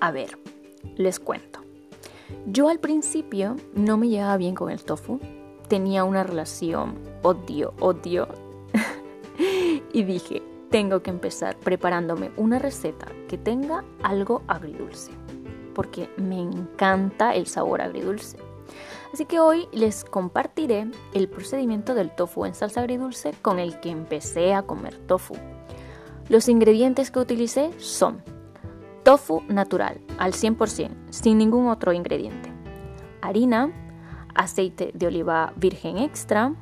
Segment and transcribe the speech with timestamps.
[0.00, 0.38] A ver,
[0.96, 1.60] les cuento.
[2.46, 5.18] Yo al principio no me llevaba bien con el tofu.
[5.68, 8.28] Tenía una relación odio, odio.
[9.92, 15.10] y dije, tengo que empezar preparándome una receta que tenga algo agridulce.
[15.74, 18.38] Porque me encanta el sabor agridulce.
[19.12, 23.90] Así que hoy les compartiré el procedimiento del tofu en salsa agridulce con el que
[23.90, 25.34] empecé a comer tofu.
[26.28, 28.22] Los ingredientes que utilicé son
[29.04, 32.52] tofu natural al 100%, sin ningún otro ingrediente,
[33.22, 33.70] harina,
[34.34, 36.54] aceite de oliva virgen extra,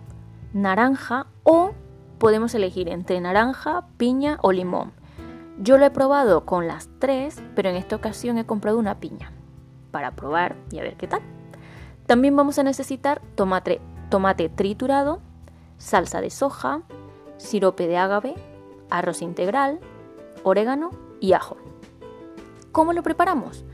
[0.52, 1.72] naranja o
[2.18, 4.92] podemos elegir entre naranja, piña o limón.
[5.58, 9.32] Yo lo he probado con las tres, pero en esta ocasión he comprado una piña
[9.90, 11.20] para probar y a ver qué tal.
[12.06, 15.20] También vamos a necesitar tomate, tomate triturado,
[15.78, 16.82] salsa de soja,
[17.38, 18.34] sirope de ágave,
[18.90, 19.80] arroz integral,
[20.42, 20.90] orégano
[21.20, 21.56] y ajo.
[22.76, 23.64] ¿Cómo lo preparamos?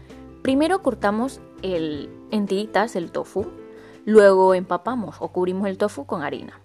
[0.43, 3.47] Primero cortamos el, en tiritas el tofu,
[4.05, 6.61] luego empapamos o cubrimos el tofu con harina.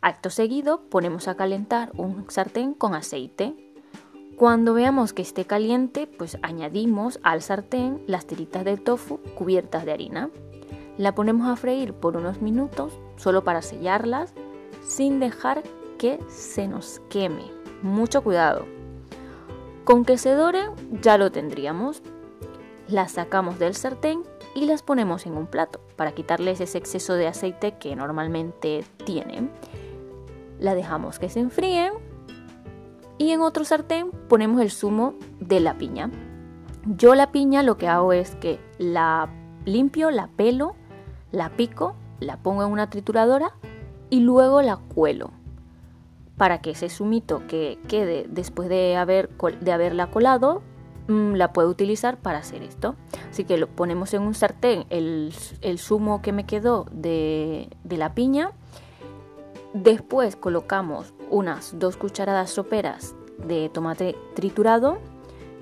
[0.00, 3.54] Acto seguido ponemos a calentar un sartén con aceite.
[4.36, 9.92] Cuando veamos que esté caliente, pues añadimos al sartén las tiritas del tofu cubiertas de
[9.92, 10.28] harina.
[10.98, 14.34] La ponemos a freír por unos minutos, solo para sellarlas,
[14.82, 15.62] sin dejar
[15.98, 17.44] que se nos queme.
[17.80, 18.79] Mucho cuidado.
[19.84, 20.70] Con que se doren
[21.02, 22.02] ya lo tendríamos.
[22.88, 24.22] Las sacamos del sartén
[24.54, 29.50] y las ponemos en un plato para quitarles ese exceso de aceite que normalmente tienen.
[30.58, 31.92] La dejamos que se enfríen
[33.16, 36.10] y en otro sartén ponemos el zumo de la piña.
[36.84, 39.28] Yo la piña lo que hago es que la
[39.64, 40.74] limpio, la pelo
[41.32, 43.52] la pico, la pongo en una trituradora
[44.10, 45.30] y luego la cuelo
[46.40, 50.62] para que ese zumito que quede después de, haber, de haberla colado
[51.06, 52.96] mm, la puedo utilizar para hacer esto.
[53.28, 57.96] Así que lo ponemos en un sartén el, el zumo que me quedó de, de,
[57.98, 58.52] la piña.
[59.74, 63.14] Después colocamos unas dos cucharadas soperas
[63.46, 64.96] de tomate triturado.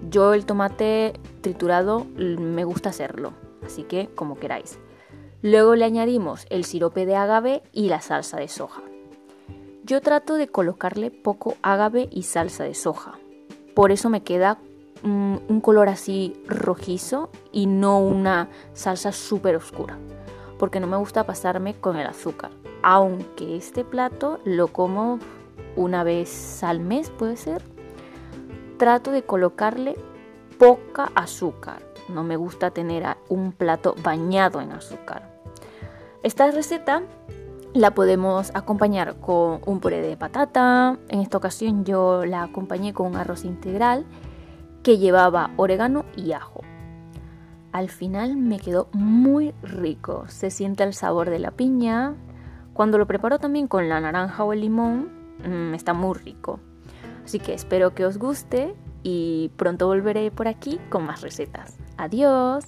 [0.08, 3.32] Yo el tomate triturado mm, me gusta hacerlo,
[3.66, 4.78] así que como queráis.
[5.42, 8.87] Luego le añadimos el sirope de agave y la salsa de soja.
[9.88, 13.18] Yo trato de colocarle poco agave y salsa de soja.
[13.74, 14.58] Por eso me queda
[15.02, 19.96] mm, un color así rojizo y no una salsa súper oscura.
[20.58, 22.50] Porque no me gusta pasarme con el azúcar.
[22.82, 25.20] Aunque este plato lo como
[25.74, 27.64] una vez al mes, puede ser.
[28.76, 29.96] Trato de colocarle
[30.58, 35.30] poca azúcar no me gusta tener un plato bañado en azúcar.
[36.22, 37.02] Esta receta
[37.74, 40.98] la podemos acompañar con un puré de patata.
[41.08, 44.06] En esta ocasión yo la acompañé con un arroz integral
[44.82, 46.62] que llevaba orégano y ajo.
[47.72, 50.24] Al final me quedó muy rico.
[50.28, 52.14] Se siente el sabor de la piña.
[52.72, 55.10] Cuando lo preparo también con la naranja o el limón,
[55.46, 56.60] mm, está muy rico.
[57.24, 61.76] Así que espero que os guste y pronto volveré por aquí con más recetas.
[61.98, 62.64] Adiós.